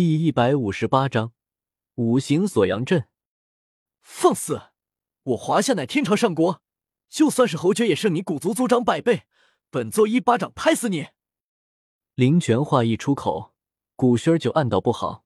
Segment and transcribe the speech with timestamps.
[0.00, 1.32] 第一百五十八章
[1.96, 3.08] 五行锁阳阵。
[4.00, 4.70] 放肆！
[5.24, 6.62] 我华夏乃天朝上国，
[7.08, 9.24] 就算是侯爵也胜你古族族长百倍。
[9.70, 11.08] 本座一巴掌拍死你！
[12.14, 13.56] 林泉话一出口，
[13.96, 15.24] 古轩就暗道不好。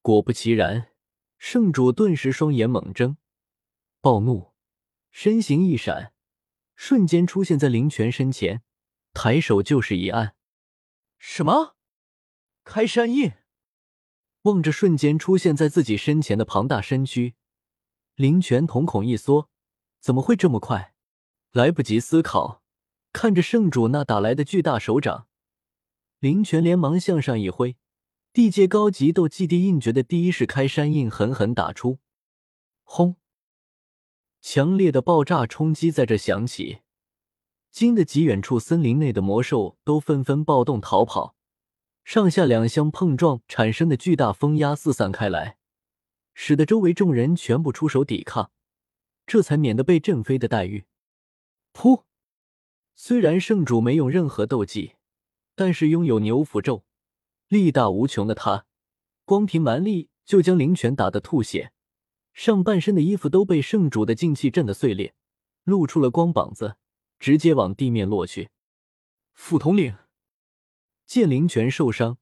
[0.00, 0.92] 果不其然，
[1.36, 3.18] 圣主顿时双眼猛睁，
[4.00, 4.54] 暴怒，
[5.10, 6.14] 身形一闪，
[6.74, 8.62] 瞬间出现在林泉身前，
[9.12, 10.34] 抬手就是一按。
[11.18, 11.76] 什么？
[12.64, 13.34] 开山印？
[14.46, 17.34] 望着瞬间出现在自己身前的庞大身躯，
[18.14, 19.50] 林泉瞳孔一缩，
[20.00, 20.94] 怎么会这么快？
[21.50, 22.62] 来不及思考。
[23.12, 25.26] 看着圣主那打来的巨大手掌，
[26.20, 27.76] 林泉连忙向上一挥，
[28.32, 31.98] 地阶高级斗技地印诀的第一式开山印狠狠打出。
[32.84, 33.16] 轰！
[34.40, 36.80] 强烈的爆炸冲击在这响起，
[37.72, 41.35] 惊得极远处森林内的魔兽都纷纷暴动逃跑，
[42.06, 45.58] 上下两相碰撞产生的巨大风压四散开来，
[46.34, 48.52] 使得周围众人全部出手抵抗，
[49.26, 50.84] 这才免得被震飞的待遇。
[51.72, 52.04] 噗！
[52.94, 54.92] 虽然圣主没用任何斗技，
[55.56, 56.84] 但是拥有牛符咒，
[57.48, 58.66] 力大无穷的他，
[59.24, 61.72] 光凭蛮力就将灵泉打得吐血，
[62.32, 65.12] 上半身的衣服都被圣主的劲气震得碎裂，
[65.64, 66.76] 露出了光膀子，
[67.18, 68.50] 直接往地面落去。
[69.34, 69.96] 副统领
[71.06, 72.18] 见灵泉受伤，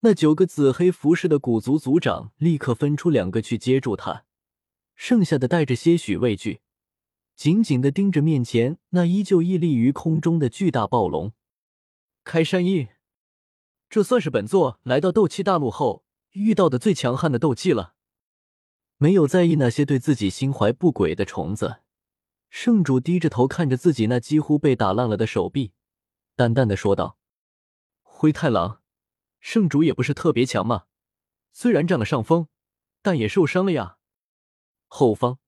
[0.00, 4.24] 那九个紫黑服饰的古族族长立刻分出两个去接住他，
[4.94, 6.60] 剩下的带着些许畏惧。
[7.36, 11.32] 紧紧的盯着面前那依旧屹立于空中的巨大暴龙，
[12.24, 12.88] 开山印，
[13.90, 17.94] 这算是本座来到斗气大陆后遇到的最强悍的斗技了。
[18.96, 21.80] 没有在意那些对自己心怀不轨的虫子，
[22.48, 25.72] 圣主低着头看着自己那几乎被打烂了的手臂，
[26.34, 27.18] 淡淡的说道
[28.22, 28.80] ：“灰太狼，
[29.40, 30.84] 圣主也不是特别强嘛，
[31.50, 32.46] 虽然占了上风，
[33.02, 33.98] 但也受伤了呀。”
[34.86, 35.40] 后方。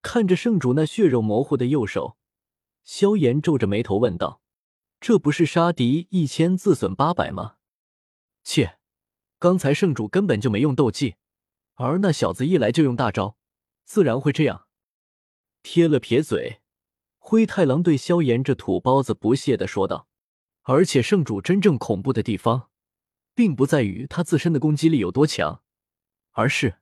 [0.00, 2.16] 看着圣主那血肉模糊的右手，
[2.84, 4.40] 萧炎皱着眉头问道
[4.98, 7.56] ：“这不是杀敌一千自损八百吗？”
[8.42, 8.78] 切，
[9.38, 11.16] 刚才圣主根本就没用斗技，
[11.74, 13.36] 而那小子一来就用大招，
[13.84, 14.66] 自然会这样。
[15.60, 16.62] 撇了撇嘴，
[17.18, 20.08] 灰太狼对萧炎这土包子不屑的说道
[20.68, 22.70] ：“而且圣主真正恐怖的地方，
[23.34, 25.62] 并不在于他自身的攻击力有多强，
[26.32, 26.78] 而是……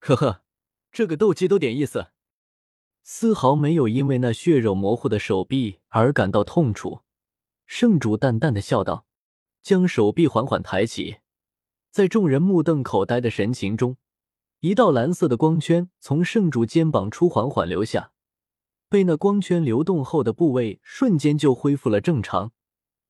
[0.00, 0.42] 呵呵。”
[0.90, 2.08] 这个斗技都点意思，
[3.02, 7.02] 丝毫没有因为那血肉模糊的手臂而感到痛楚。
[7.66, 9.06] 圣主淡淡的笑道，
[9.62, 11.18] 将手臂缓缓抬起，
[11.90, 13.98] 在众人目瞪口呆的神情中，
[14.60, 18.12] 一道蓝色的光圈从圣主肩膀处缓缓流下，
[18.88, 22.52] 被那光圈流动后的部位瞬间就恢复了正常，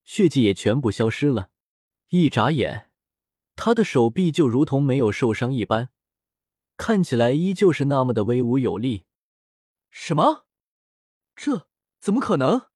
[0.04, 1.50] 血迹也全部消失了。
[2.08, 2.90] 一眨眼，
[3.54, 5.90] 他的手臂就如同没有受伤一般。
[6.76, 9.04] 看起来依旧是那么的威武有力。
[9.90, 10.46] 什么？
[11.36, 11.68] 这
[12.00, 12.66] 怎么可能？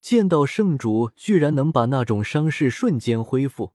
[0.00, 3.72] 见到圣主居然能把那种伤势瞬间恢复，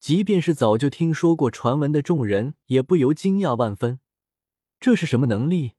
[0.00, 4.00] 即便是早就听说过传闻的众人也不由惊讶万分。
[4.80, 5.75] 这是什么能力？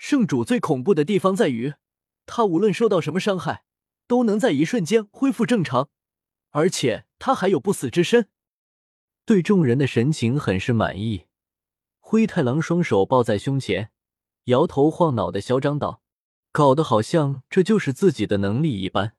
[0.00, 1.74] 圣主最恐怖的地方在于，
[2.24, 3.64] 他无论受到什么伤害，
[4.06, 5.90] 都能在一瞬间恢复正常，
[6.52, 8.30] 而且他还有不死之身。
[9.26, 11.26] 对众人的神情很是满意。
[11.98, 13.90] 灰太狼双手抱在胸前，
[14.44, 16.02] 摇头晃脑的嚣张道
[16.50, 19.14] ：“搞得好像这就是自己的能力一般。”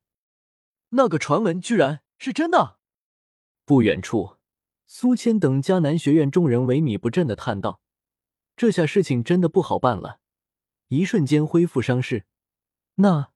[0.90, 2.78] 那个传闻居然是真的！
[3.64, 4.38] 不远处，
[4.86, 7.80] 苏谦等迦南学院众人萎靡不振的叹道
[8.56, 10.18] ：“这下事情真的不好办了。
[10.92, 12.26] 一瞬间恢复伤势，
[12.96, 13.30] 那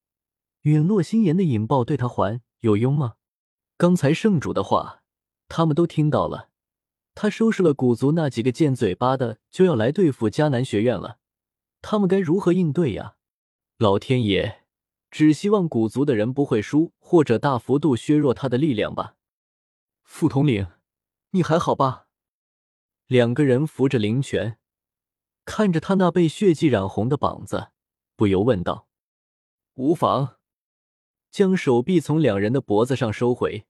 [0.61, 3.15] 陨落心炎的引爆对他还有用吗？
[3.78, 5.03] 刚才圣主的话，
[5.49, 6.50] 他们都听到了。”
[7.16, 11.19] 他收拾了古族那几个贱嘴巴的，就要来对付迦南学院了。
[11.81, 13.16] 他们该如何应对呀？
[13.78, 14.66] 老天爷，
[15.11, 19.16] 只希望古族的人不会输，或者大幅度削弱他的力量吧。
[20.03, 20.66] 副统领，
[21.31, 22.09] 你还好吧？
[23.07, 24.59] 两个人扶着灵泉，
[25.47, 27.69] 看着他那被血迹染红的膀子，
[28.16, 28.89] 不由问道
[29.75, 30.37] ：“无妨。”
[31.31, 33.66] 将手臂从两人的脖子上收回。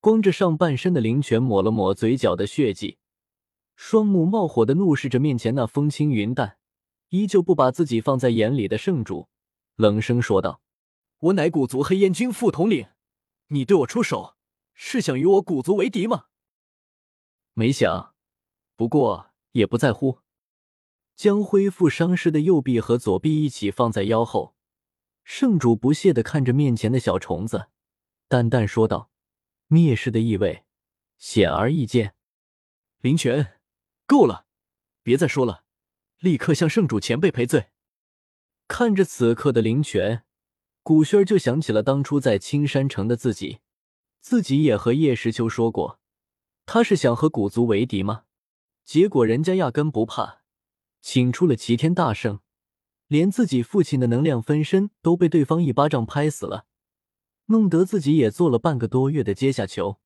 [0.00, 2.98] 光着上半身的灵泉抹了抹嘴角的血迹，
[3.74, 6.58] 双目冒火的怒视着面前那风轻云淡、
[7.08, 9.28] 依旧不把自己放在眼里的圣主，
[9.76, 10.60] 冷声说道
[11.18, 12.88] ：“我乃古族黑烟军副统领，
[13.48, 14.36] 你对我出手，
[14.74, 16.26] 是想与我古族为敌吗？”
[17.54, 18.14] 没想，
[18.76, 20.20] 不过也不在乎。
[21.16, 24.54] 将恢复伤势的右臂和左臂一起放在腰后，
[25.24, 27.68] 圣主不屑的看着面前的小虫子，
[28.28, 29.10] 淡淡说道。
[29.68, 30.64] 蔑视的意味
[31.18, 32.14] 显而易见。
[33.00, 33.58] 林泉，
[34.06, 34.46] 够了，
[35.02, 35.64] 别再说了，
[36.20, 37.70] 立刻向圣主前辈赔罪。
[38.68, 40.22] 看着此刻的林泉，
[40.84, 43.58] 古轩就想起了当初在青山城的自己，
[44.20, 45.98] 自己也和叶时秋说过，
[46.64, 48.24] 他是想和古族为敌吗？
[48.84, 50.42] 结果人家压根不怕，
[51.08, 52.40] 请出了齐天大圣，
[53.06, 56.66] 连自己父亲的能量分身都被对方一巴掌拍死了，
[57.44, 60.00] 弄得自己也做了半个多月的阶下囚。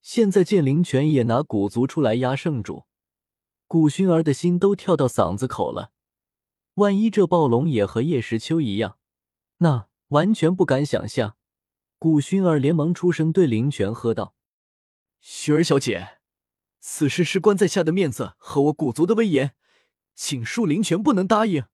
[0.00, 2.84] 现在见林泉也拿古族出来压圣主，
[3.66, 5.92] 古薰儿的心都跳到嗓子口了。
[6.76, 8.96] 万一这暴龙也和叶时秋一样，
[9.58, 11.36] 那完全不敢想象。
[11.98, 14.34] 古薰儿连忙出声对林泉喝道
[15.22, 16.20] ：“薰儿小姐，
[16.80, 19.54] 此事事关在下的面子和我古族的威严，
[20.20, 21.66] 请恕林泉不能答应。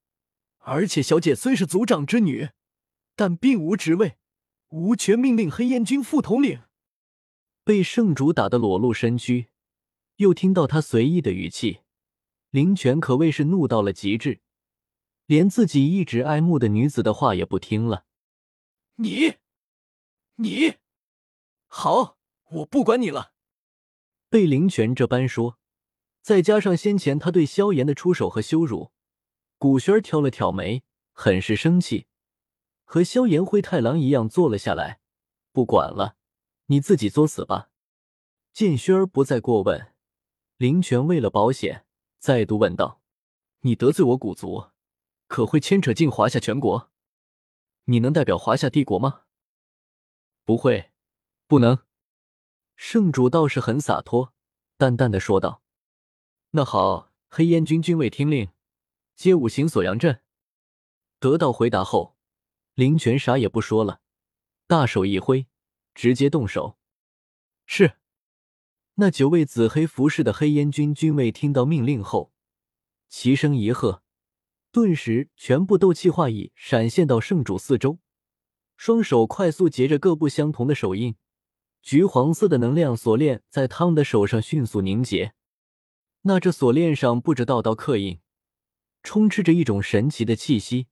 [0.59, 2.51] 而且小姐虽是族长之女，
[3.17, 4.19] 但并无职位，
[4.69, 6.61] 无权命令黑烟军副统领。”
[7.65, 9.49] 被圣主打得裸露身躯，
[10.17, 11.81] 又听到他随意的语气，
[12.51, 14.43] 林泉可谓是怒到了极致，
[15.25, 18.05] 连自己一直爱慕的女子的话也不听了。
[18.97, 19.37] 你，
[20.35, 20.75] 你，
[21.67, 22.19] 好，
[22.51, 23.33] 我不管你了。
[24.29, 25.59] 被林泉这般说，
[26.25, 28.93] 再加上先前他对萧炎的出手和羞辱，
[29.59, 30.83] 古轩挑了挑眉，
[31.13, 32.07] 很是生气，
[32.85, 35.01] 和萧炎灰太狼一样坐了下来，
[35.53, 36.17] 不管了。
[36.69, 37.69] 你自己作死吧！
[38.55, 39.93] 见轩儿不再过问，
[40.57, 41.85] 林泉为了保险，
[42.19, 43.03] 再度问道
[43.61, 44.69] ：“你得罪我古族，
[45.27, 46.91] 可会牵扯进华夏全国？
[47.85, 49.25] 你能代表华夏帝国吗
[50.47, 50.91] ？”“不会，
[51.47, 51.81] 不能。”
[52.77, 54.33] 圣主倒是很洒脱，
[54.79, 55.61] 淡淡的说道
[56.57, 58.49] ：“那好，黑烟军军卫听令，
[59.17, 60.21] 接五行锁阳阵。”
[61.19, 62.17] 得到回答后，
[62.75, 64.01] 林泉啥也不说了，
[64.69, 65.49] 大手一挥。
[65.95, 66.77] 直接动手，
[67.67, 67.99] 是。
[68.95, 72.33] 那九位紫黑服饰的黑烟军军卫听到命令后，
[73.09, 74.03] 齐声一喝，
[74.71, 77.99] 顿时全部斗气化翼闪现到圣主四周，
[78.77, 81.17] 双手快速结着各不相同的手印，
[81.81, 85.35] 橘黄色的能量锁链在他们的手上迅速凝结。
[86.27, 88.19] 那这锁链上布着道道刻印，
[89.03, 90.87] 充斥着一种神奇的气息，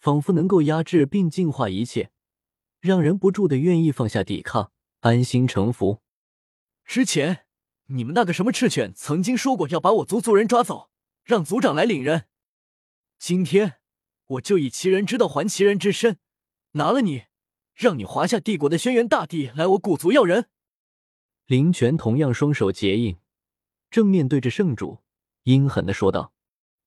[0.00, 2.10] 仿佛能够压制并净化一切。
[2.80, 6.02] 让人不住的愿意放下抵抗，安心臣服。
[6.84, 7.46] 之前
[7.86, 10.90] 你们那个什么赤犬曾经说过要把我族族人抓走，
[11.22, 12.26] 让族长来领人。
[13.18, 13.74] 今天
[14.26, 16.18] 我就以其人之道还其人之身，
[16.72, 17.26] 拿了你，
[17.74, 20.48] 让你华夏帝国的轩辕大帝来我古族要人。
[21.46, 23.16] 林泉同样双手结印，
[23.90, 25.02] 正面对着圣主，
[25.44, 26.32] 阴狠的说道：“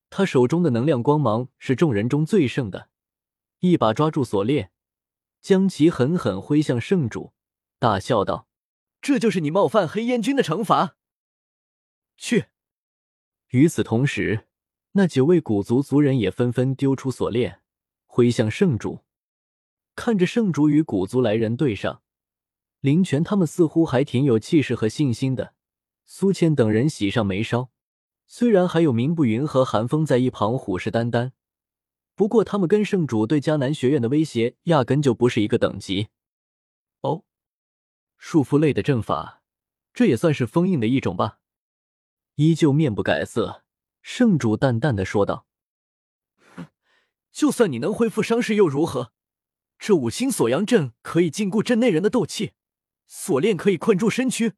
[0.10, 2.90] 他手中的能量光芒是众人中最盛的，
[3.60, 4.72] 一把抓住锁链。”
[5.42, 7.32] 将其狠狠挥向圣主，
[7.80, 8.50] 大笑道
[9.02, 10.98] ：“这就是你冒犯黑烟军的惩罚。”
[12.18, 12.48] 去。
[13.52, 14.48] 与此同时，
[14.92, 17.62] 那九位古族族人也纷纷丢出锁链，
[18.06, 19.06] 挥向圣主。
[19.96, 22.02] 看着圣主与古族来人对上，
[22.82, 25.54] 林泉他们似乎还挺有气势和信心的。
[26.12, 27.70] 苏倩等人喜上眉梢，
[28.26, 31.34] 虽然还有明不云和寒风在一旁虎视眈眈。
[32.16, 36.08] 不过，他们跟圣主对迦南学院的威胁压根就不是一个等级。
[37.02, 37.24] 哦，
[38.18, 39.44] 束缚类的阵法，
[39.94, 41.42] 这也算是封印的一种吧？
[42.36, 43.64] 依旧面不改色，
[44.02, 45.46] 圣主淡淡的说道
[47.32, 49.14] ：“就算你能恢复伤势又如何？
[49.78, 52.54] 这五星锁阳阵可以禁锢阵内人的斗气，
[53.06, 54.56] 锁链可以困住身躯，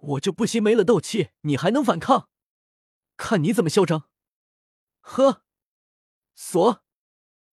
[0.00, 2.28] 我就不信没了斗气你还能反抗？
[3.16, 4.08] 看你怎么嚣张！
[5.00, 5.42] 呵，
[6.34, 6.82] 锁。”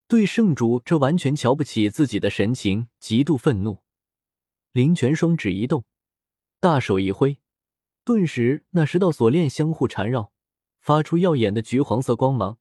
[0.08, 3.82] 对圣主这完全瞧不起自己的神情极度愤怒，
[4.72, 5.84] 林泉双指一动，
[6.60, 7.38] 大手一挥，
[8.04, 10.32] 顿时那十道锁链相互缠绕，
[10.80, 12.58] 发出耀眼的橘黄色光芒。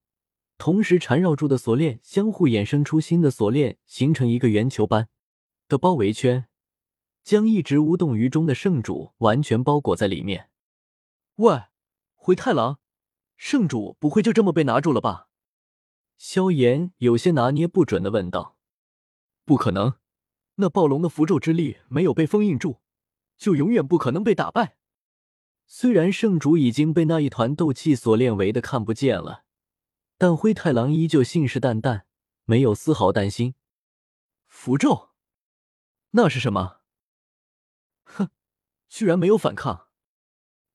[0.58, 5.08] 同时，缠绕住的锁链相互衍生出新的锁链，形成一个圆球般
[5.70, 6.50] 的包围圈，
[7.28, 10.50] 将一直无动于衷的圣主完全包裹在里面。
[11.36, 11.64] 喂，
[12.16, 12.80] 灰太狼，
[13.36, 15.28] 圣主不会就这么被拿住了吧？
[16.18, 18.56] 萧炎有些拿捏不准的问道
[19.44, 19.96] ：“不可能，
[20.56, 22.80] 那暴龙的符咒之力没有被封印住，
[23.36, 24.78] 就永远不可能被打败。
[25.66, 29.44] 虽然圣主已经被那一团斗气锁链围的看不见了，
[30.18, 32.04] 但灰太狼依旧信誓旦旦，
[32.46, 33.56] 没有丝毫担心。
[34.48, 35.10] 符咒，
[36.12, 36.77] 那是什么？
[38.16, 38.30] 哼，
[38.90, 39.88] 居然没有反抗，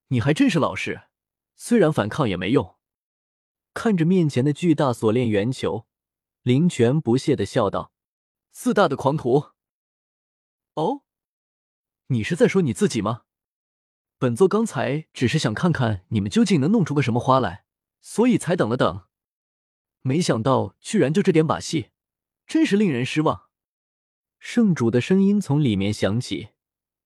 [0.08, 1.08] 你还真是老实。
[1.56, 2.76] 虽然反抗也没用。”
[3.74, 5.86] 看着面前的巨大锁链圆球，
[6.42, 7.92] 林泉不屑的笑道
[8.52, 9.52] ：“自大的狂徒。”
[10.74, 11.02] 哦，
[12.08, 13.22] 你是在说你自己吗？
[14.18, 17.64] 本座刚才只是想看看你们究竟能弄出个什么花来，
[18.00, 19.06] 所以才等了等。
[20.02, 21.90] 没想到居然就这点把戏，
[22.46, 23.48] 真是令人失望。
[24.38, 26.50] 圣主的声音从里面响起，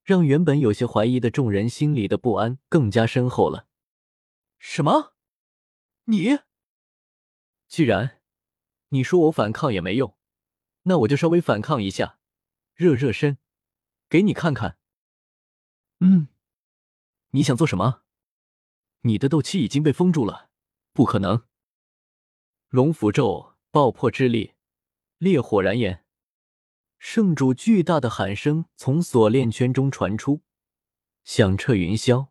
[0.06, 3.66] 让原本有些怀疑的众人心里的不安更加深厚了。
[4.60, 5.16] 什么？
[6.04, 6.38] 你？
[7.66, 8.22] 既然
[8.90, 10.16] 你说我反抗也没用，
[10.84, 12.20] 那我就稍微反抗一下，
[12.76, 13.38] 热热身，
[14.08, 14.78] 给你看看。
[15.98, 16.28] 嗯，
[17.30, 18.02] 你想做什么？
[19.00, 20.50] 你的斗气已经被封住了，
[20.92, 21.48] 不可能。
[22.68, 24.54] 龙符咒爆破之力，
[25.18, 26.05] 烈火燃炎。
[26.98, 30.42] 圣主巨大的喊声从锁链圈中传出，
[31.24, 32.28] 响彻云霄。